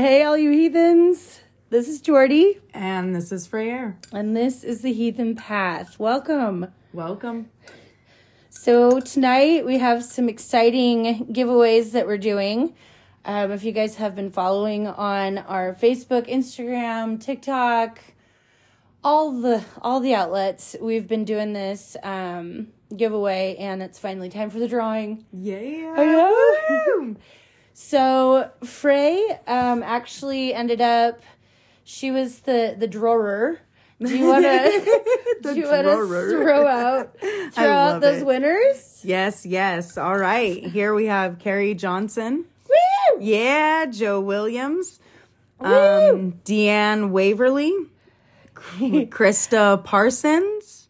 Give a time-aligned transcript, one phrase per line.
[0.00, 1.40] Hey, all you heathens.
[1.70, 3.96] This is Jordy, And this is Freya.
[4.12, 5.98] and this is the Heathen Path.
[5.98, 6.68] Welcome.
[6.92, 7.50] Welcome.
[8.48, 12.74] So, tonight we have some exciting giveaways that we're doing.
[13.24, 17.98] Um, if you guys have been following on our Facebook, Instagram, TikTok,
[19.02, 24.50] all the all the outlets, we've been doing this um, giveaway, and it's finally time
[24.50, 25.24] for the drawing.
[25.32, 26.32] Yeah.
[27.80, 31.20] So Frey um, actually ended up.
[31.84, 33.60] She was the the drawer.
[34.02, 35.02] Do you want to?
[35.42, 37.16] Do you want to throw out
[37.52, 38.26] throw out those it.
[38.26, 39.00] winners?
[39.04, 39.96] Yes, yes.
[39.96, 40.62] All right.
[40.64, 42.46] Here we have Carrie Johnson.
[42.68, 43.20] Woo!
[43.20, 44.98] Yeah, Joe Williams.
[45.60, 47.72] Um, Deanne Waverly.
[48.56, 50.88] Krista Parsons.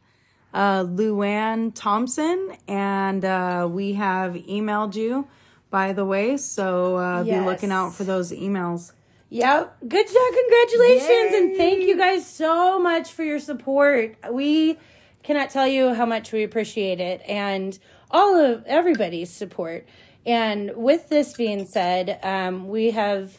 [0.54, 2.56] Uh, Luann Thompson.
[2.66, 5.28] And uh, we have emailed you,
[5.70, 6.36] by the way.
[6.36, 8.92] So uh, be looking out for those emails.
[9.30, 9.76] Yep.
[9.86, 10.34] Good job.
[10.34, 11.34] Congratulations.
[11.34, 14.16] And thank you guys so much for your support.
[14.30, 14.78] We
[15.22, 17.78] cannot tell you how much we appreciate it and
[18.10, 19.86] all of everybody's support.
[20.24, 23.38] And with this being said, um, we have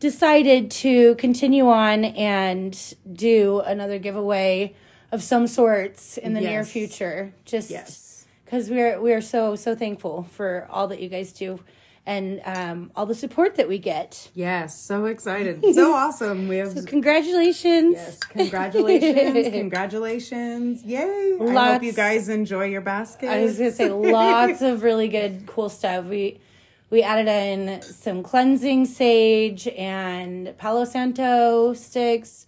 [0.00, 4.74] decided to continue on and do another giveaway
[5.12, 7.34] of some sorts in the near future.
[7.44, 8.07] Just Yes.
[8.48, 11.60] Because we're we're so so thankful for all that you guys do
[12.06, 14.30] and um, all the support that we get.
[14.34, 15.62] Yes, so excited.
[15.74, 16.48] So awesome.
[16.48, 17.92] We have Congratulations!
[17.96, 20.82] Yes, congratulations, congratulations.
[20.84, 21.36] Yay.
[21.38, 23.28] I hope you guys enjoy your basket.
[23.28, 26.06] I was gonna say lots of really good cool stuff.
[26.06, 26.40] We
[26.88, 32.46] we added in some cleansing sage and Palo Santo sticks,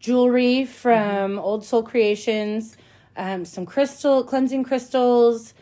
[0.00, 2.76] jewelry from Old Soul Creations,
[3.18, 5.52] um, some crystal cleansing crystals,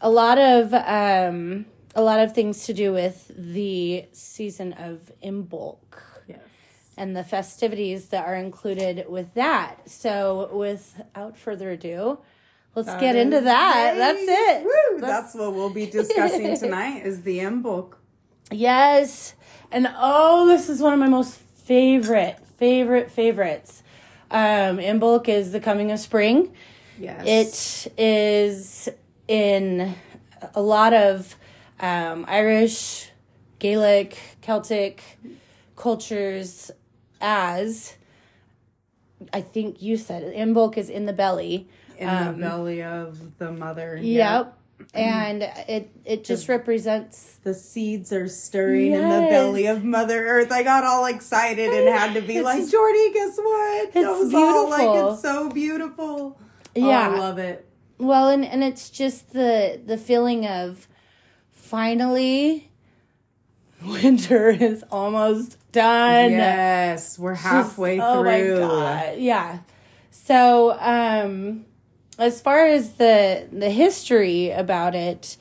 [0.00, 5.78] a lot of um, a lot of things to do with the season of Imbolc
[6.28, 6.38] Yes.
[6.96, 9.90] and the festivities that are included with that.
[9.90, 12.20] So, without further ado,
[12.74, 13.94] let's get into that.
[13.96, 14.64] That's it.
[14.64, 17.94] Woo, that's, what we'll be discussing tonight is the Imbolc.
[18.52, 19.34] Yes.
[19.72, 23.82] And oh, this is one of my most favorite, favorite, favorites.
[24.30, 26.54] Um, Imbolc is the coming of spring.
[27.00, 27.86] Yes.
[27.86, 28.88] It is
[29.26, 29.94] in
[30.54, 31.34] a lot of
[31.80, 33.10] um, Irish,
[33.58, 35.02] Gaelic, Celtic
[35.76, 36.70] cultures
[37.20, 37.96] as
[39.32, 40.54] I think you said it.
[40.54, 41.68] bulk is in the belly.
[41.98, 43.96] in the belly of the mother.
[43.98, 44.56] um, Yep.
[44.94, 50.50] And it it just represents The seeds are stirring in the belly of Mother Earth.
[50.50, 53.90] I got all excited and had to be like, Jordy, guess what?
[53.94, 56.40] It's I was all like, it's so beautiful.
[56.82, 57.10] Oh, Yeah.
[57.10, 57.66] I love it.
[57.98, 60.88] Well, and and it's just the the feeling of
[61.52, 62.70] finally
[63.84, 66.30] winter is almost done.
[66.32, 68.56] Yes, we're halfway Just- through.
[68.62, 69.18] Oh my god.
[69.18, 69.58] Yeah.
[70.10, 71.64] So, um
[72.18, 75.36] as far as the the history about it,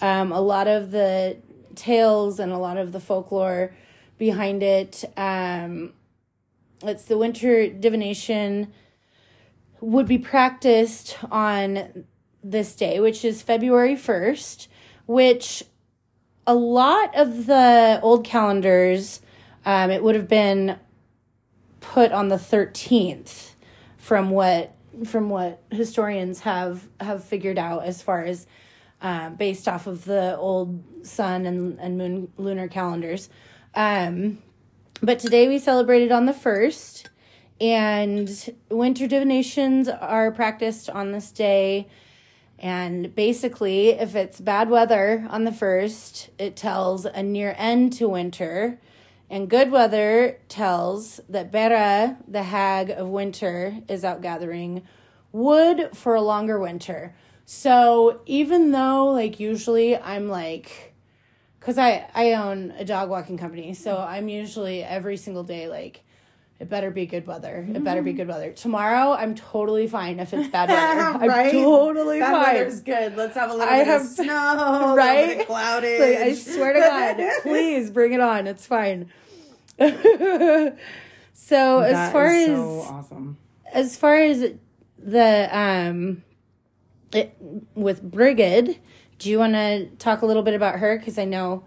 [0.00, 1.36] um a lot of the
[1.74, 3.74] tales and a lot of the folklore
[4.16, 5.92] behind it um
[6.84, 8.72] it's the winter divination
[9.84, 12.04] would be practiced on
[12.42, 14.68] this day, which is February 1st,
[15.06, 15.62] which
[16.46, 19.20] a lot of the old calendars,
[19.64, 20.78] um, it would have been
[21.80, 23.52] put on the 13th
[23.98, 24.74] from what
[25.06, 28.46] from what historians have have figured out as far as
[29.02, 33.28] um, based off of the old sun and, and moon lunar calendars.
[33.74, 34.38] Um,
[35.02, 37.10] but today we celebrated on the first
[37.72, 41.88] and winter divinations are practiced on this day.
[42.58, 48.08] And basically if it's bad weather on the first it tells a near end to
[48.08, 48.80] winter.
[49.30, 54.82] And good weather tells that Bera, the hag of winter, is out gathering
[55.32, 57.14] wood for a longer winter.
[57.46, 60.94] So even though, like, usually I'm like,
[61.58, 66.04] because I, I own a dog walking company, so I'm usually every single day like,
[66.60, 67.66] it better be good weather.
[67.68, 68.52] It better be good weather.
[68.52, 71.18] Tomorrow, I'm totally fine if it's bad weather.
[71.24, 71.50] I'm Right?
[71.52, 72.54] totally That fine.
[72.54, 73.16] weather's good.
[73.16, 75.46] Let's have a little I bit have- of snow, right?
[75.48, 76.08] A little bit of.
[76.20, 78.46] Like, I swear to God, please bring it on.
[78.46, 79.10] It's fine.
[79.78, 80.76] so
[81.80, 83.36] as far as so awesome.
[83.72, 84.52] as far as
[84.98, 86.22] the um
[87.12, 87.36] it,
[87.74, 88.78] with Brigid,
[89.18, 91.64] do you want to talk a little bit about her because I know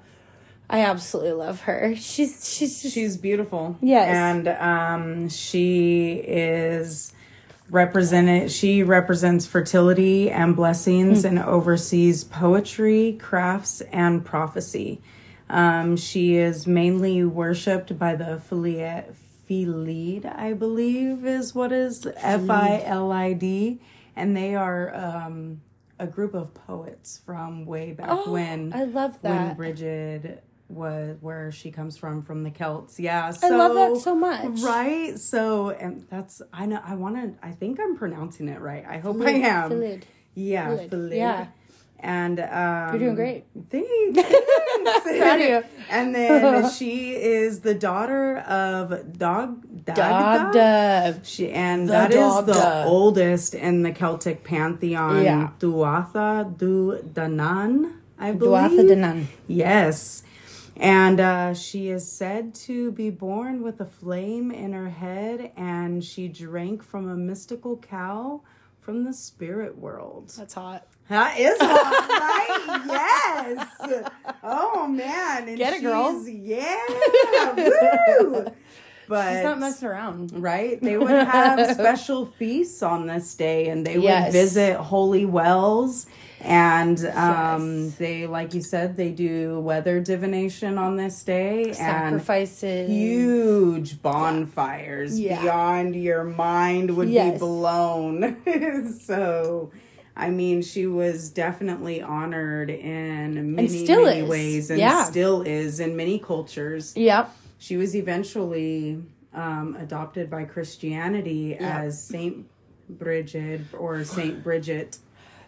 [0.70, 1.96] I absolutely love her.
[1.96, 3.78] She's she's just She's beautiful.
[3.82, 4.10] Yes.
[4.10, 7.14] And um she is
[7.70, 11.28] represented she represents fertility and blessings Hmm.
[11.28, 15.02] and oversees poetry, crafts and prophecy.
[15.50, 19.16] Um, she is mainly worshipped by the Filid,
[19.50, 23.80] Filid, I believe is what is F I L I D,
[24.18, 25.62] and they are um,
[26.00, 28.74] a group of poets from way back Oh, when.
[28.76, 29.48] I love that.
[29.48, 29.56] when.
[29.56, 33.00] Bridget was where she comes from from the Celts.
[33.00, 34.60] Yeah, I so love that so much.
[34.60, 35.18] Right.
[35.18, 38.86] So and that's I know I want to I think I'm pronouncing it right.
[38.88, 39.70] I hope I am.
[39.72, 40.04] Filid.
[40.36, 40.90] Yeah, Filid.
[40.90, 41.18] Filid.
[41.18, 41.48] Yeah.
[42.00, 43.46] And um You're doing great.
[43.70, 44.30] Thanks.
[45.08, 45.64] You.
[45.90, 51.20] And then she is the daughter of Dog Dog Dagda.
[51.24, 55.24] She and The that is the oldest in the Celtic pantheon.
[55.24, 55.50] Yeah.
[55.60, 58.72] Duatha Du Danann, I believe.
[58.72, 59.26] Duatha Danann.
[59.48, 60.24] Yes.
[60.80, 66.04] And uh, she is said to be born with a flame in her head, and
[66.04, 68.42] she drank from a mystical cow
[68.80, 70.34] from the spirit world.
[70.38, 70.88] That's hot.
[71.10, 72.84] That is hot, right?
[72.88, 74.10] Yes.
[74.44, 75.48] Oh man.
[75.48, 76.24] And Get it, girl.
[76.28, 76.78] Yeah.
[77.56, 78.46] Woo.
[79.08, 80.32] But She's not messing around.
[80.42, 80.82] right?
[80.82, 84.26] They would have special feasts on this day, and they Yes.
[84.26, 86.08] would visit holy wells.
[86.42, 87.96] And um, Yes.
[87.96, 92.90] they, like you said, they do weather divination on this day, and Sacrifices.
[92.90, 95.42] huge bonfires Yeah.
[95.42, 98.38] beyond your mind would be blown.
[99.04, 99.72] so,
[100.16, 105.06] I mean, she was definitely honored in many, many ways, and Yeah.
[105.06, 106.94] still is in many cultures.
[106.96, 107.32] Yep.
[107.58, 109.02] She was eventually
[109.34, 111.82] um, adopted by Christianity Yeah.
[111.82, 112.48] as Saint
[112.90, 114.98] Bridget or Saint Bridget.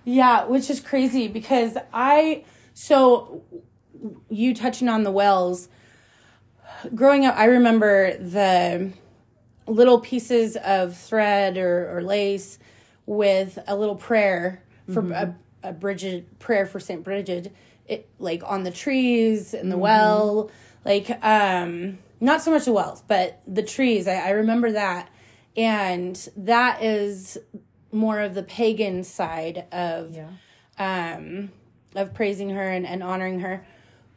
[0.05, 3.43] Yeah, which is crazy because I so
[4.29, 5.69] you touching on the wells.
[6.95, 8.93] Growing up, I remember the
[9.67, 12.57] little pieces of thread or, or lace
[13.05, 17.53] with a little prayer for a, a Bridget prayer for Saint Bridget,
[17.87, 20.49] it like on the trees and the well,
[20.85, 24.07] like um not so much the wells, but the trees.
[24.07, 25.09] I, I remember that,
[25.55, 27.37] and that is
[27.91, 30.15] more of the pagan side of
[30.77, 31.51] um,
[31.95, 33.65] of praising her and, and honoring her.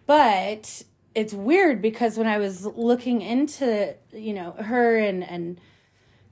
[0.07, 0.83] But
[1.15, 5.61] it's weird because when I was looking into you know her and and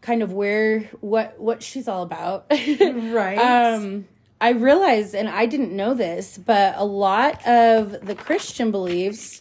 [0.01, 2.47] kind of where what what she's all about,
[2.81, 3.39] Right.
[3.39, 4.07] um,
[4.41, 9.41] I realized, and I didn't know this, but a lot of the Christian beliefs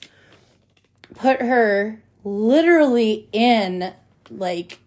[1.15, 3.94] put her literally in
[4.29, 4.79] like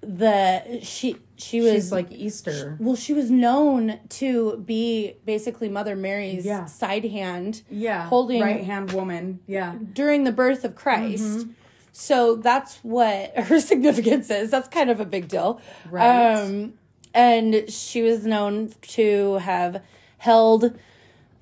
[0.00, 2.76] the she she was She's like Easter.
[2.80, 6.64] well, she was known to be basically Mother Mary's Yeah.
[6.64, 8.06] side hand Yeah.
[8.06, 9.40] holding- right hand woman.
[9.46, 9.74] Yeah.
[9.92, 11.22] during the birth of Christ.
[11.24, 11.50] Mm-hmm.
[11.92, 14.50] So that's what her significance is.
[14.50, 15.60] That's kind of a big deal.
[15.90, 16.34] Right.
[16.36, 16.74] Um,
[17.12, 19.82] and she was known to have
[20.18, 20.78] held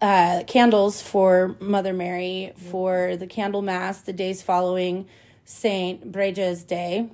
[0.04, 5.06] uh, candles for Mother Mary for the Candlemas the days following
[5.46, 7.08] Saint Bridget's Day,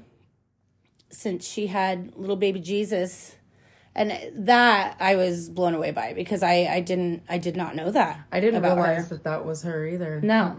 [1.11, 3.37] since she had little baby Jesus.
[3.93, 4.13] And
[4.47, 8.21] that I was blown away by because I, I didn't I did not know that
[8.31, 9.17] I didn't realize her.
[9.17, 10.21] that that was her either.
[10.21, 10.57] No,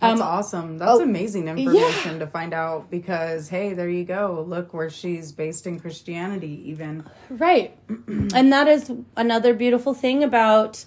[0.00, 0.78] That's Um, awesome.
[0.78, 4.44] That's amazing information to find out because, hey, there you go.
[4.46, 7.04] Look where she's based in Christianity, even.
[7.30, 7.76] Right.
[7.88, 10.84] and that is another beautiful thing about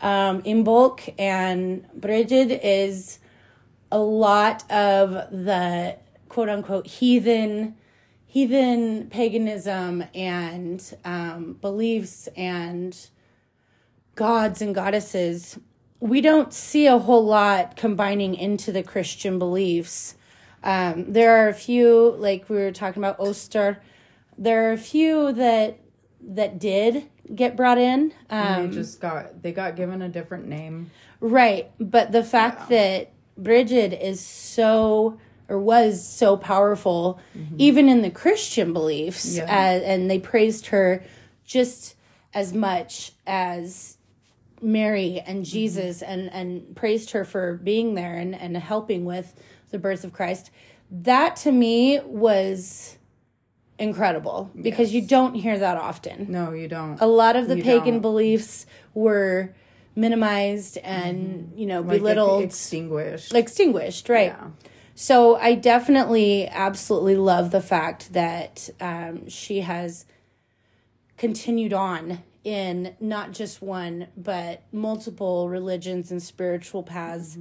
[0.00, 3.18] um, bulk, and Bridget is
[3.92, 5.96] a lot of the
[6.28, 7.74] quote unquote heathen
[8.26, 13.08] heathen paganism and um, beliefs and
[14.14, 15.58] gods and goddesses.
[15.98, 20.14] We don't see a whole lot combining into the christian beliefs.
[20.62, 23.82] Um, there are a few like we were talking about oster
[24.40, 25.78] there are a few that
[26.22, 30.90] that did get brought in um, they just got they got given a different name.
[31.20, 31.70] Right.
[31.78, 37.20] But the fact that Bridget is so or was so powerful,
[37.58, 39.72] even in the Christian beliefs, Yeah.
[39.72, 41.02] and they praised her
[41.44, 41.96] just
[42.32, 43.98] as much as
[44.62, 49.34] Mary and Jesus and, and praised her for being there and, and helping with
[49.70, 50.52] the birth of Christ.
[50.88, 52.96] That to me was
[53.80, 57.00] incredible because you don't hear that often No, you don't.
[57.00, 58.00] a lot of the You pagan don't.
[58.02, 59.54] beliefs were
[59.96, 63.34] minimized and you know Like, belittled extinguished.
[63.34, 64.48] extinguished right Yeah.
[64.94, 70.06] so i definitely absolutely love the fact that um, she has
[71.16, 77.36] continued on in not just one but multiple religions and spiritual paths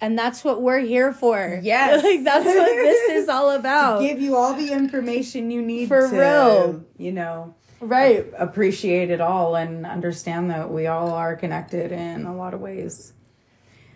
[0.00, 1.60] and that's what we're here for.
[1.62, 2.02] Yes.
[2.04, 6.08] like that's what this is all about Give you all the information you need For
[6.08, 6.84] to, real.
[6.96, 12.34] you know, right appreciate it all and understand that we all are connected in a
[12.36, 13.12] lot of ways.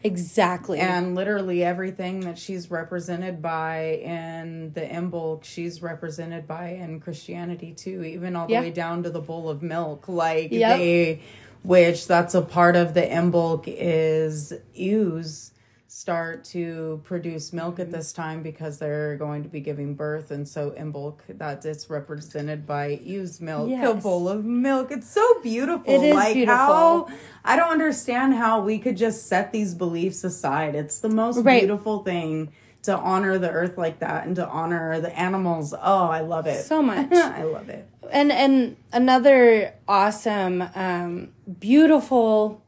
[0.04, 0.80] Exactly.
[0.80, 7.72] And literally everything that she's represented by in the Imbolc, she's represented by in Christianity
[7.72, 8.60] too, even all the Yeah.
[8.62, 10.08] way down to the bowl of milk.
[10.08, 10.78] Like Yep.
[10.78, 11.20] they,
[11.62, 15.52] which that's a part of the Imbolc is ewes
[15.94, 20.48] start to produce milk at this time because they're going to be giving birth and
[20.48, 25.92] so Imbolc that it's represented by ewe's milk a bowl of milk it's so beautiful
[25.92, 26.56] It is like beautiful.
[26.56, 27.08] how
[27.44, 30.74] I don't understand how we could just set these beliefs aside.
[30.74, 31.60] It's the most Right.
[31.60, 32.52] beautiful thing
[32.84, 35.74] to honor the earth like that and to honor the animals.
[35.74, 36.64] Oh, I love it.
[36.64, 37.12] So much.
[37.12, 37.86] I love it.
[38.10, 42.62] and and another awesome um beautiful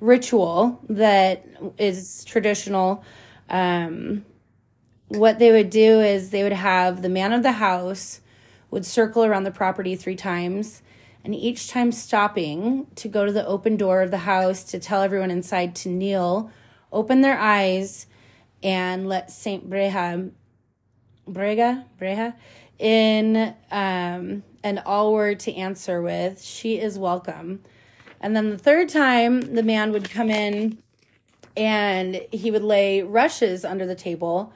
[0.00, 1.46] ritual that
[1.78, 3.04] is traditional
[3.48, 4.24] um
[5.08, 8.20] what they would do is they would have the man of the house
[8.70, 10.82] would circle around the property three times
[11.22, 15.02] and each time stopping to go to the open door of the house to tell
[15.02, 16.50] everyone inside to kneel
[16.92, 18.06] open their eyes
[18.62, 20.30] and let saint breha
[21.32, 22.34] Brega, Breha,
[22.78, 27.62] in um, an all word to answer with, she is welcome.
[28.20, 30.78] And then the third time, the man would come in
[31.56, 34.52] and he would lay rushes under the table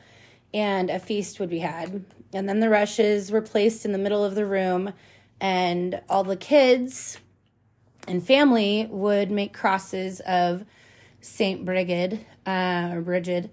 [0.52, 2.04] and a feast would be had.
[2.32, 4.92] And then the rushes were placed in the middle of the room,
[5.40, 7.18] and all the kids
[8.06, 10.64] and family would make crosses of
[11.20, 13.50] Saint Brigid, uh, or Brigid,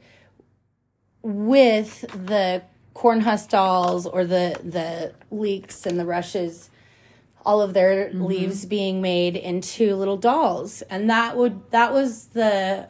[1.21, 2.63] with the
[2.93, 6.69] corn husk dolls or the the leeks and the rushes
[7.45, 10.81] all of their leaves being made into little dolls.
[10.83, 12.87] And that would that was the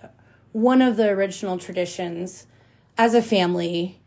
[0.52, 2.48] one of the original traditions
[2.98, 4.02] as a family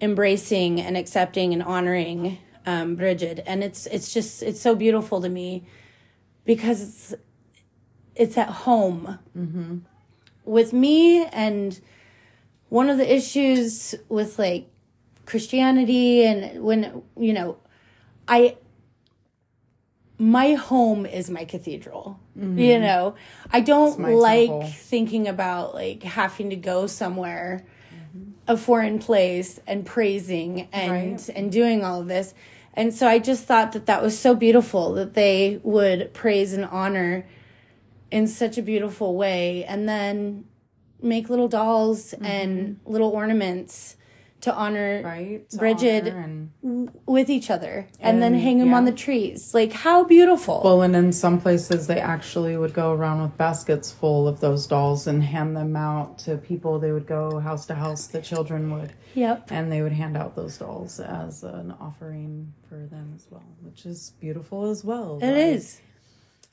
[0.00, 5.28] embracing and accepting and honoring um, Bridget and it's it's just it's so beautiful to
[5.28, 5.64] me
[6.44, 7.14] because it's
[8.14, 9.18] it's at home.
[10.44, 11.80] With me and
[12.68, 14.68] one of the issues with like
[15.26, 17.56] Christianity and when you know
[18.28, 18.56] I
[20.20, 22.20] my home is my cathedral.
[22.36, 23.14] You know,
[23.50, 24.68] I don't like temple.
[24.68, 27.64] thinking about like having to go somewhere
[28.46, 31.28] a foreign place and praising and Right.
[31.34, 32.34] and doing all of this.
[32.74, 36.64] And so I just thought that that was so beautiful that they would praise and
[36.66, 37.26] honor
[38.10, 40.44] in such a beautiful way and then
[41.02, 43.96] make little dolls and little ornaments
[44.42, 45.48] to honor Right?
[45.50, 49.52] To Bridget honor and- with each other and, then hang them on the trees.
[49.54, 50.62] Like how beautiful.
[50.64, 54.66] Well, and in some places, they actually would go around with baskets full of those
[54.66, 56.78] dolls and hand them out to people.
[56.78, 59.48] They would go house to house, the children would, yep.
[59.50, 63.84] and they would hand out those dolls as an offering for them as well, which
[63.86, 65.18] is beautiful as well.
[65.22, 65.80] It is.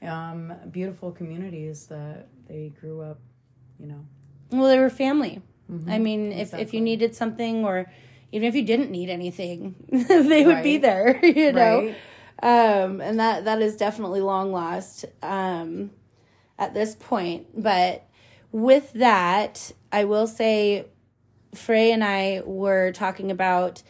[0.01, 3.19] um, beautiful communities that they grew up,
[3.79, 4.05] you know.
[4.51, 5.41] Well, they were family.
[5.71, 5.89] Mm-hmm.
[5.89, 7.91] I mean, if if you needed something or
[8.31, 11.79] even if you didn't need anything, they would be there, you know.
[11.87, 11.95] Right.
[12.43, 15.91] Um, and that that is definitely long lost um,
[16.59, 17.47] at this point.
[17.61, 18.07] But
[18.51, 20.85] with that, I will say,
[21.55, 23.81] Frey and I were talking about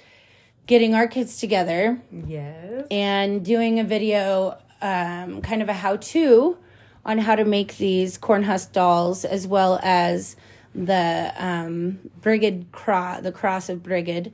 [0.65, 2.87] getting our kids together Yes.
[2.91, 6.57] and doing a video, um, kind of a how to
[7.05, 10.35] on how to make these corn husk dolls, as well as
[10.77, 14.31] the um, Brigid cross, the cross of Brigid,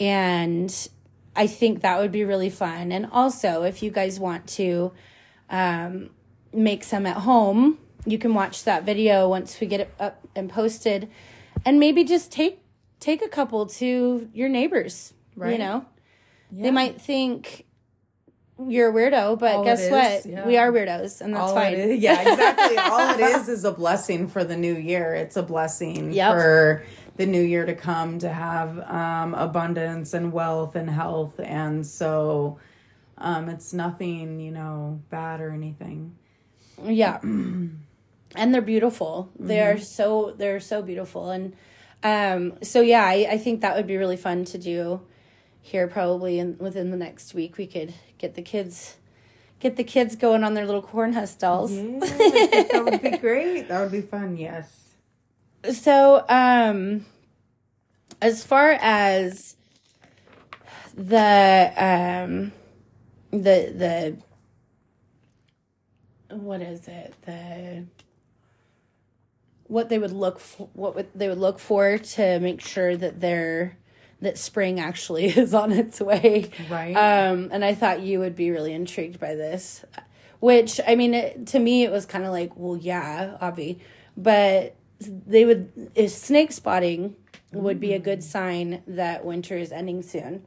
[0.00, 0.88] and
[1.34, 2.92] I think that would be really fun.
[2.92, 4.92] And also, if you guys want to
[5.48, 6.10] um,
[6.52, 10.50] make some at home, you can watch that video once we get it up and
[10.50, 11.08] posted,
[11.64, 12.60] and maybe just take
[12.98, 15.14] take a couple to your neighbors.
[15.36, 15.52] Right.
[15.52, 15.86] You know,
[16.50, 17.66] they might think
[18.58, 20.24] you're a weirdo, but All guess what?
[20.26, 20.46] yeah.
[20.46, 22.00] We are weirdos, and that's All fine.
[22.00, 22.76] yeah, exactly.
[22.78, 25.14] All it is is a blessing for the new year.
[25.14, 26.32] It's a blessing Yep.
[26.34, 26.84] for
[27.16, 31.38] the new year to come to have um, abundance and wealth and health.
[31.42, 32.58] And so
[33.18, 36.16] um, it's nothing, you know, bad or anything.
[36.82, 37.18] Yeah.
[37.22, 37.78] and
[38.34, 39.30] they're beautiful.
[39.38, 41.30] They're so they're so beautiful.
[41.30, 41.54] And
[42.02, 45.00] um so yeah, I, I think that would be really fun to do
[45.66, 47.56] here probably in within the next week.
[47.56, 48.96] We could get the kids
[49.58, 51.72] get the kids going on their little corn husk dolls.
[51.72, 53.68] Yeah, that would be great.
[53.68, 54.36] That would be fun.
[54.36, 54.94] Yes.
[55.72, 57.04] So um
[58.22, 59.56] as far as
[60.94, 62.52] the um
[63.32, 64.16] the the
[66.36, 67.84] what is it the
[69.64, 73.20] what they would look for what would they would look for to make sure that
[73.20, 73.76] they're
[74.20, 76.94] that spring actually is on its way Right.
[76.94, 79.84] um and i thought you would be really intrigued by this
[80.40, 83.78] which i mean it, to me it was kind of like well yeah obvi
[84.16, 87.14] but they would if snake spotting
[87.52, 90.44] would be a good sign that winter is ending soon.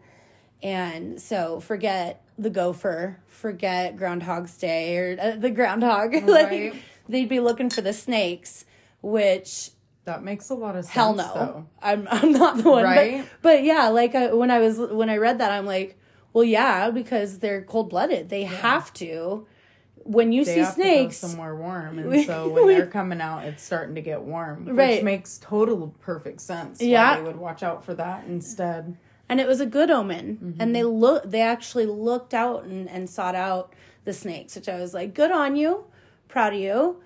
[0.61, 6.13] And so forget the gopher, forget Groundhog's Day or uh, the groundhog.
[6.27, 6.75] like
[7.07, 8.65] they'd be looking for the snakes,
[9.01, 9.71] which
[10.10, 10.94] That makes a lot of sense.
[10.96, 11.66] hell no, though.
[11.82, 12.84] I'm I'm not the one.
[12.84, 13.25] Right?
[13.42, 15.98] But, but yeah, like I, when I was when I read that, I'm like,
[16.34, 18.30] well, yeah, because they're cold blooded.
[18.30, 19.46] They have to.
[20.04, 23.62] When you They see have snakes, somewhere warm, and so when they're coming out, it's
[23.62, 26.80] starting to get warm, which makes total perfect sense.
[26.80, 27.18] why Yeah.
[27.18, 28.98] they would watch out for that instead.
[29.28, 30.62] and it was a good omen Mm-hmm.
[30.62, 33.75] and they look they actually looked out and, and sought out
[34.06, 35.84] the snakes which i was like good on you
[36.28, 37.00] proud of you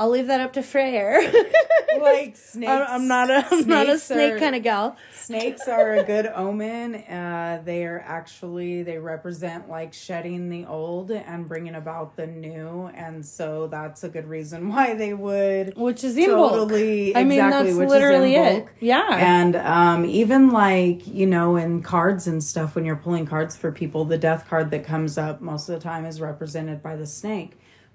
[0.00, 1.20] i'll leave that up to Freya
[2.00, 5.68] Like snakes, I'm, I'm not a i'm not a snake are- kind of gal Snakes
[5.68, 6.96] are a good omen.
[6.96, 12.90] Uh, they are actually they represent like shedding the old and bringing about the new,
[12.94, 16.26] and so that's a good reason why they would which is Imbolc.
[16.26, 17.14] totally.
[17.14, 18.72] i mean that's which literally it bulk.
[18.80, 23.56] yeah And um, even like, you know, in cards and stuff, when you're pulling cards
[23.56, 26.96] for people, the death card that comes up most of the time is represented by
[26.96, 27.52] the snake.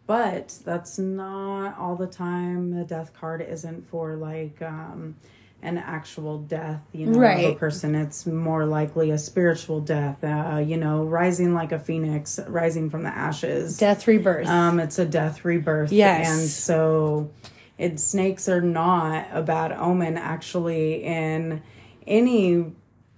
[0.07, 2.71] But that's not all the time.
[2.71, 5.15] The death card isn't for like um,
[5.63, 7.95] an actual death, you know, of a person.
[7.95, 13.03] It's more likely a spiritual death, uh, you know, rising like a phoenix, rising from
[13.03, 13.77] the ashes.
[13.77, 15.91] death rebirth Um, it's a death rebirth.
[15.91, 16.27] Yes.
[16.29, 17.31] And so
[17.79, 21.63] it snakes are not a bad omen actually in
[22.05, 22.71] any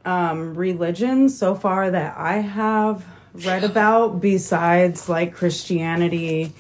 [0.06, 3.04] um religion so far that I have
[3.34, 6.54] read about besides like Christianity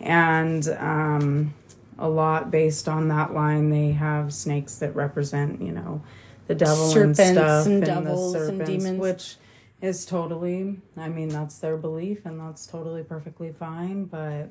[0.00, 1.54] and um
[1.98, 6.02] a lot based on that line they have snakes that represent, you know,
[6.48, 9.00] the devil Serpents and stuff and the devils and serpents, demons.
[9.00, 9.36] which
[9.80, 14.48] is totally i mean that's their belief and that's totally perfectly fine but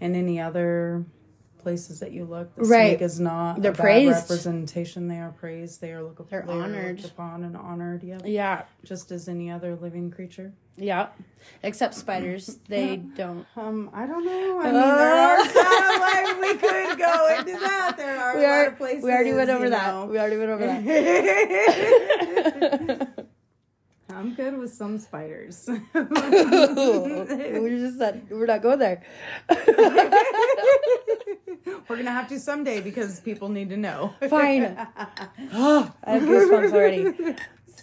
[0.00, 1.04] in any other
[1.66, 2.90] places that you look the Right.
[2.90, 4.30] snake is not They're praised.
[4.30, 5.08] representation.
[5.08, 5.80] They are praised.
[5.80, 7.00] They are looked They're they honored.
[7.00, 8.62] looked upon and honored yeah yeah.
[8.84, 10.52] Just as any other living creature.
[10.76, 11.08] Yeah
[11.64, 12.58] except spiders.
[12.68, 13.44] They don't.
[13.56, 14.60] Um i don't know.
[14.60, 17.94] I mean there are some like we could go into that.
[17.96, 19.86] There are we, a lot are, of places we already went over that.
[19.92, 20.06] know.
[20.06, 20.84] we already went over that
[24.16, 29.02] i'm good with some spiders we just said we're not going there
[31.88, 34.14] We're gonna have to someday because people need to know.
[34.28, 34.64] Fine.
[34.64, 37.36] I have goosebumps already.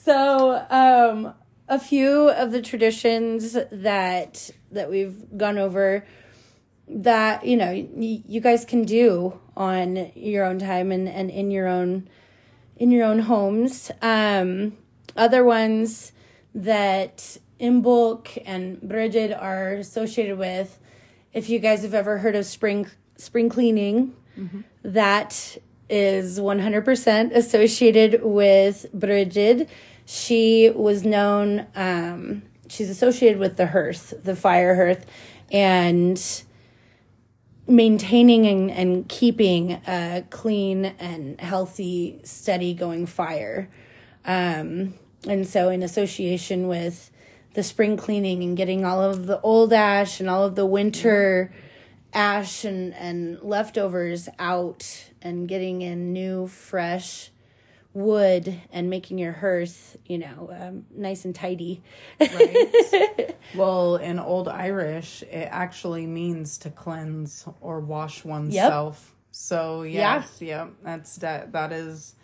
[0.03, 1.33] So, um,
[1.67, 6.05] a few of the traditions that that we've gone over
[6.87, 11.51] that you know y- you guys can do on your own time and, and in
[11.51, 12.07] your own
[12.77, 13.91] in your own homes.
[14.01, 14.77] Um,
[15.17, 16.12] other ones
[16.55, 20.79] that Imbolc and Brigid are associated with.
[21.33, 22.87] If you guys have ever heard of spring
[23.17, 24.15] spring cleaning,
[24.83, 25.57] that
[25.89, 29.69] is 100% associated with Brigid.
[30.05, 35.05] She was known, um, she's associated with the hearth, the fire hearth,
[35.51, 36.43] and
[37.67, 43.69] maintaining and, and keeping a clean and healthy, steady going fire.
[44.25, 44.95] Um,
[45.27, 47.11] and so, in association with
[47.53, 51.53] the spring cleaning and getting all of the old ash and all of the winter
[52.13, 57.31] ash and, and leftovers out and getting in new, fresh
[57.93, 61.83] wood and making your hearth, you know, um, nice and tidy.
[62.19, 63.35] Right.
[63.55, 69.09] well, in Old Irish, it actually means to cleanse or wash oneself.
[69.09, 69.17] Yep.
[69.35, 71.53] So yes, yep, that's that.
[71.53, 72.15] That is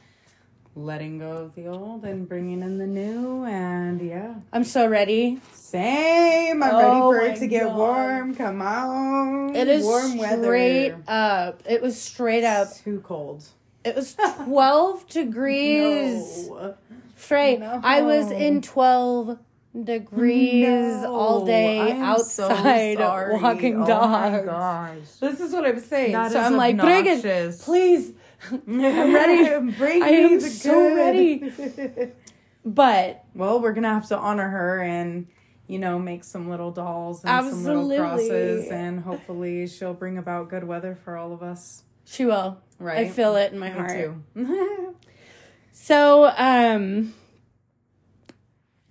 [0.75, 5.39] letting go of the old and bringing in the new, and yeah, I'm so ready.
[5.53, 6.63] same.
[6.63, 7.77] I'm Oh ready for it to get God.
[7.77, 8.35] warm.
[8.35, 11.03] Come on, It is warm straight weather.
[11.07, 11.63] up.
[11.67, 12.73] It was straight up.
[12.83, 13.43] Too cold.
[13.83, 16.47] It was 12 degrees.
[16.49, 16.75] No.
[17.15, 17.81] Frey, No.
[17.83, 19.37] I was in 12
[19.83, 23.41] degrees all day so outside sorry.
[23.41, 24.45] walking Oh my dogs.
[24.45, 24.97] gosh.
[25.19, 26.13] This is what I'm saying.
[26.13, 26.77] That so I'm like,
[27.61, 28.13] please.
[28.51, 29.71] I'm ready.
[29.77, 30.95] Bring I am the so good.
[30.97, 32.11] ready.
[32.65, 35.27] But well, we're gonna have to honor her and
[35.67, 40.49] you know make some little dolls and some little crosses, and hopefully she'll bring about
[40.49, 41.83] good weather for all of us.
[42.05, 42.57] she will.
[42.77, 43.07] Right.
[43.07, 43.89] I feel it in my Me heart.
[44.35, 44.95] too.
[45.71, 47.13] So, um,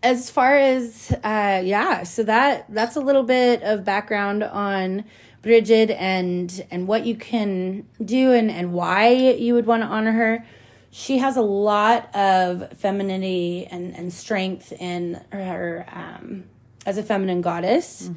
[0.03, 5.05] as far as uh, yeah, so that that's a little bit of background on
[5.49, 10.13] Bridget and and what you can do and and why you would want to honor
[10.13, 10.45] her.
[10.91, 16.45] She has a lot of femininity and and strength in her um,
[16.85, 18.11] as a feminine goddess.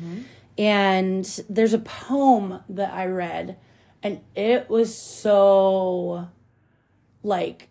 [0.58, 3.56] And there's a poem that I read,
[4.04, 6.28] and it was so
[7.24, 7.70] like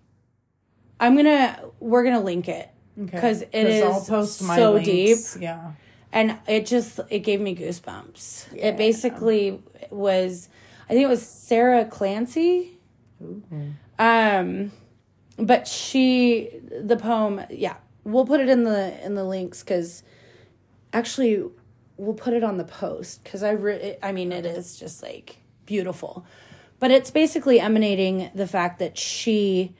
[0.98, 5.34] I'm gonna we're gonna link it because it is I'll post so links.
[5.34, 5.72] deep Yeah.
[6.12, 8.54] And it just it gave me goosebumps.
[8.56, 10.48] It basically was
[10.88, 12.78] I think it was Sarah Clancy.
[13.98, 14.72] Um
[15.36, 17.76] but she the poem, yeah.
[18.04, 20.02] We'll put it in the in the links cuz
[20.92, 21.44] actually
[21.96, 25.38] we'll put it on the post cuz I re- I mean it is just like
[25.66, 26.24] beautiful.
[26.78, 29.74] But it's basically emanating the fact that she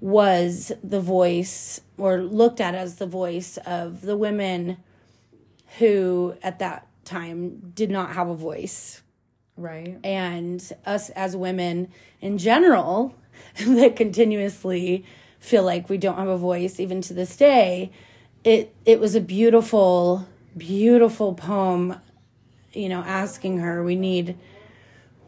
[0.00, 4.78] was the voice or looked at as the voice of the women
[5.78, 9.02] who at that time did not have a voice.
[9.56, 9.98] Right.
[10.02, 11.88] and us as women
[12.22, 13.14] in general
[13.66, 15.04] that continuously
[15.38, 17.90] feel like we don't have a voice even to this day
[18.42, 22.00] it it was a beautiful beautiful poem
[22.72, 24.38] you know asking her we need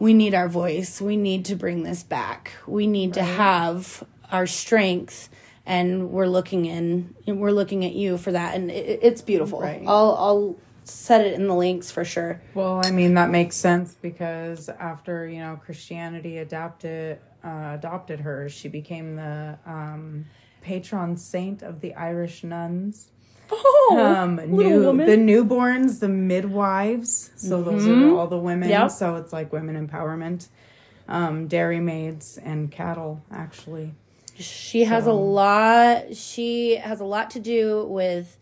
[0.03, 1.01] we need our voice.
[1.01, 2.55] We need to bring this back.
[2.67, 4.03] We need to have
[4.33, 5.29] our strength
[5.67, 9.83] and we're looking in we're looking at you for that and it, it's beautiful Right.
[9.87, 13.95] i'll i'll set it in the links for sure Well, I mean that makes sense
[14.03, 20.27] because after you know Christianity adopted uh, adopted her, she became the um,
[20.61, 23.11] patron saint of the Irish nuns.
[23.51, 25.07] oh Um, new woman.
[25.07, 27.31] the newborns, the midwives.
[27.37, 28.69] So those are all the women.
[28.69, 28.91] Yep.
[28.93, 30.49] So it's like women empowerment.
[31.09, 33.95] Um, dairy maids and cattle, actually.
[34.39, 36.17] She has a lot.
[36.17, 38.39] She has a lot to do with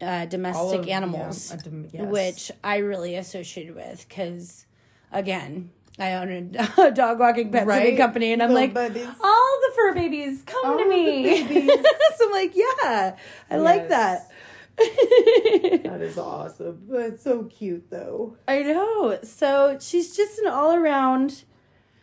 [0.00, 2.06] uh, domestic of- animals, a dom- yes.
[2.06, 4.66] which I really associated with because,
[5.12, 7.96] again, I own a dog walking pet sitting Right?
[7.98, 9.06] company, and I'm Little like, buddies.
[9.22, 11.22] all the fur babies come All to me.
[11.44, 11.70] babies.
[12.16, 13.16] so I'm like, yeah,
[13.50, 14.30] I like that.
[14.80, 16.84] That is awesome.
[16.88, 18.36] That's so cute, though.
[18.48, 19.18] I know.
[19.22, 21.44] So she's just an all around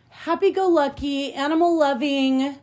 [0.09, 2.57] happy go lucky, animal loving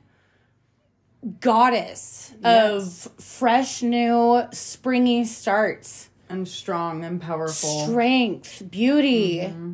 [1.41, 3.07] goddess Yes.
[3.07, 7.87] of fresh, new, springy starts, And strong and powerful.
[7.87, 9.39] strength, beauty.
[9.41, 9.73] Mm-hmm.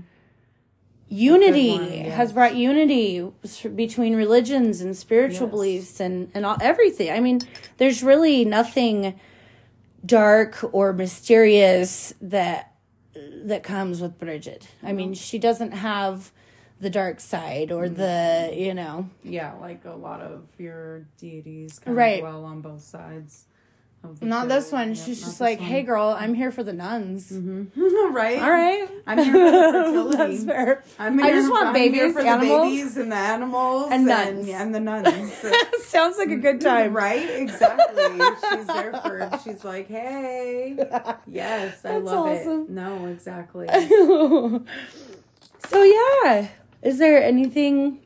[1.12, 2.14] Unity one, yes.
[2.14, 3.26] has brought unity
[3.74, 5.50] between religions and spiritual Yes.
[5.50, 7.10] beliefs and, and all, everything.
[7.10, 7.40] I mean,
[7.78, 9.18] there's really nothing
[10.06, 12.74] dark or mysterious that
[13.42, 14.68] that comes with Bridget.
[14.84, 16.30] I mean, she doesn't have
[16.80, 18.58] the dark side or the, mm-hmm.
[18.60, 22.22] you know, Yeah, like a lot of your deities kind Right.
[22.22, 23.44] of dwell on both sides.
[24.22, 24.94] Not this one.
[24.94, 25.68] Yep, She's just like, one.
[25.68, 28.12] "Hey girl, I'm here for the nuns." Mm-hmm.
[28.14, 28.40] right?
[28.40, 28.88] All right.
[29.06, 30.16] I'm here for the fertility.
[30.36, 30.82] That's fair.
[30.98, 32.48] I'm I just want I'm babies, for animals.
[32.48, 34.48] the babies and the animals And nuns.
[34.48, 35.32] and the nuns.
[35.82, 36.66] Sounds like a good mm-hmm.
[36.68, 36.96] time.
[36.96, 37.28] right?
[37.28, 38.04] Exactly.
[38.56, 39.30] she's there for.
[39.44, 40.76] She's like, hey,
[41.26, 42.62] yes, I That's love awesome.
[42.62, 42.70] it.
[42.70, 43.66] No, exactly.
[43.68, 44.64] so
[45.82, 46.48] yeah,
[46.82, 48.00] is there anything?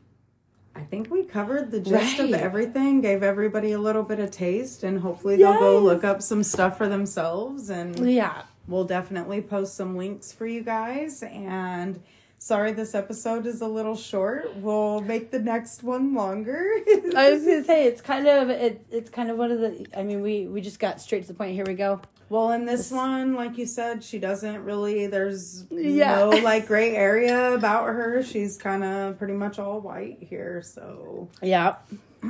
[0.75, 4.83] I think we covered the gist of everything, gave everybody a little bit of taste,
[4.83, 7.69] and hopefully they'll go look up some stuff for themselves.
[7.69, 11.23] And Yeah, we'll definitely post some links for you guys.
[11.23, 12.01] And
[12.37, 14.55] sorry, this episode is a little short.
[14.57, 16.71] We'll make the next one longer.
[17.15, 19.85] I was gonna say it's kind of it, it's kind of one of the.
[19.97, 21.53] I mean, we we just got straight to the point.
[21.53, 22.01] Here we go.
[22.29, 25.07] well, in this one, like you said, she doesn't really.
[25.07, 26.15] There's Yeah.
[26.15, 28.23] no like gray area about her.
[28.23, 30.61] She's kind of pretty much all white here.
[30.63, 31.75] So Yeah.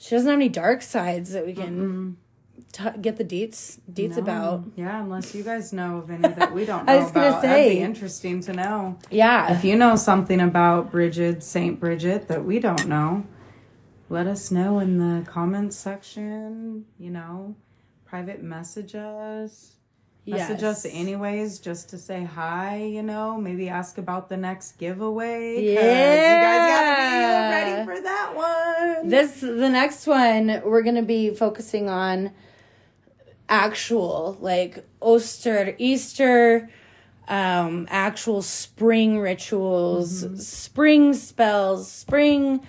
[0.00, 2.16] she doesn't have any dark sides that we can
[2.72, 4.22] t- get the deets deets No.
[4.22, 4.64] about.
[4.76, 7.42] Yeah, unless you guys know of any that we don't know I was gonna about.
[7.42, 7.74] That'd say.
[7.76, 8.98] be interesting to know.
[9.10, 9.52] Yeah.
[9.56, 13.24] If you know something about Bridget, Saint Bridget that we don't know,
[14.08, 16.84] let us know in the comments section.
[16.98, 17.56] You know,
[18.04, 19.74] private message us.
[20.26, 22.76] Message us anyways, just to say hi.
[22.82, 25.64] You know, maybe ask about the next giveaway.
[25.64, 25.70] Yeah.
[25.70, 28.27] you guys gotta be ready for that.
[29.08, 32.30] This the next one we're gonna be focusing on
[33.48, 36.68] actual like Oster Easter,
[37.28, 40.36] um, actual spring rituals, Mm-hmm.
[40.36, 42.60] spring spells, spring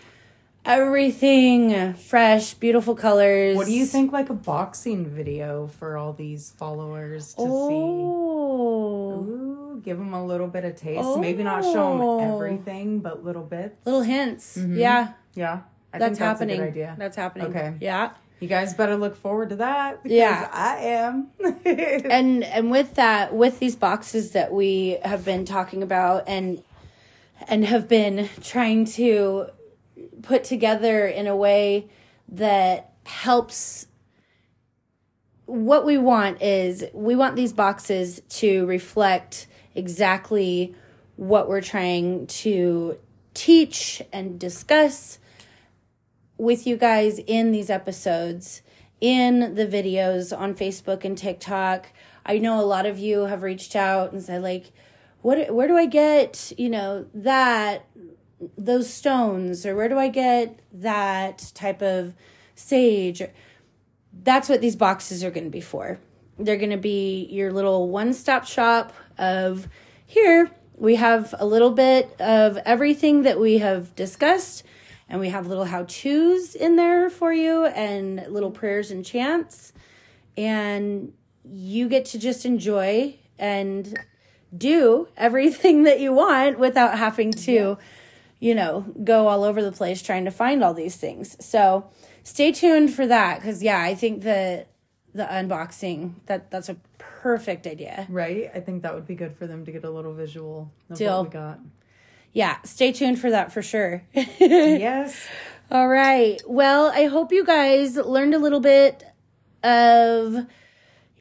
[0.66, 3.56] everything fresh, beautiful colors.
[3.58, 4.12] What do you think?
[4.12, 7.48] Like a boxing video for all these followers to see.
[7.48, 11.18] Oh, Ooh, give them a little bit of taste.
[11.18, 12.36] Maybe not show them Oh.
[12.36, 13.86] everything, but little bits.
[13.86, 14.58] little hints.
[14.58, 15.62] Yeah, yeah,
[15.94, 16.62] I that's happening.
[16.62, 16.96] idea.
[16.98, 17.48] That's happening.
[17.48, 17.76] Okay.
[17.82, 18.12] Yeah.
[18.40, 20.50] You guys better look forward to that because Yeah.
[20.52, 21.30] I am.
[21.66, 26.64] and and with that with these boxes that we have been talking about and
[27.48, 29.48] and have been trying to
[30.22, 31.90] put together in a way
[32.30, 33.88] that helps
[35.46, 40.76] what we want is we want these boxes to reflect exactly
[41.16, 42.98] what we're trying to
[43.34, 45.18] teach and discuss
[46.40, 48.64] with you guys in these episodes,
[49.00, 51.92] in the videos on Facebook and TikTok.
[52.26, 54.72] I know a lot of you have reached out and said like,
[55.22, 55.54] "What?
[55.54, 57.86] Where do I get you know that
[58.58, 62.16] those stones, or where do I get that type of
[62.56, 63.22] sage?"
[64.24, 66.00] That's what these boxes are going to be for.
[66.40, 69.68] They're going to be your little one-stop shop of
[70.06, 70.50] here
[70.80, 74.64] we have a little bit of everything that we have discussed
[75.10, 79.74] and we have little how to's in there for you and little prayers and chants.
[80.38, 83.98] And you get to just enjoy and
[84.56, 87.76] do everything that you want without having to yeah.
[88.40, 91.36] you know go all over the place trying to find all these things.
[91.44, 91.90] So
[92.24, 94.68] stay tuned for that because yeah i think that
[95.14, 98.06] the unboxing that that's a perfect idea.
[98.10, 98.52] Right?
[98.54, 101.18] I think that would be good for them to get a little visual of Deal.
[101.18, 101.60] what we got
[102.34, 104.04] yeah, stay tuned for that for sure.
[104.14, 105.28] yes.
[105.72, 106.42] All right.
[106.48, 109.04] Well, I hope you guys learned a little bit
[109.64, 110.48] of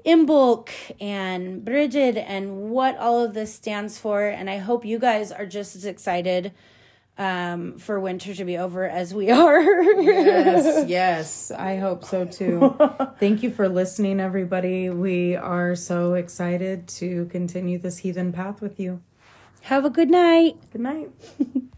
[0.06, 4.22] Imbolc and Brigid and what all of this stands for.
[4.22, 6.52] And I hope you guys are just as excited
[7.18, 9.82] um, for winter to be over as we are.
[10.00, 11.50] yes, yes.
[11.50, 12.76] I hope so too.
[13.18, 14.88] Thank you for listening, everybody.
[14.88, 19.02] We are so excited to continue this heathen path with you.
[19.62, 20.56] Have a good night.
[20.72, 21.10] Good night.